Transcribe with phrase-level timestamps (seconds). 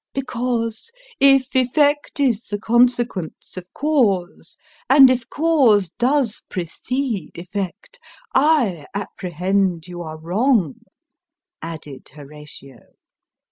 [0.15, 4.57] "Because, if effect is the consequence of cause,
[4.89, 7.99] and if cause does precede effect,
[8.33, 10.77] I apprehend you are wrong,"
[11.61, 12.79] added Horatio.